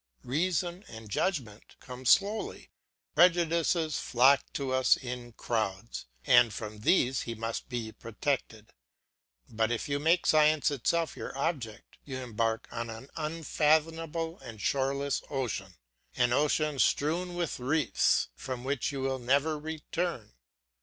[0.25, 2.71] Reason and judgment come slowly,
[3.13, 8.73] prejudices flock to us in crowds, and from these he must be protected.
[9.47, 15.21] But if you make science itself your object, you embark on an unfathomable and shoreless
[15.29, 15.75] ocean,
[16.15, 20.33] an ocean strewn with reefs from which you will never return.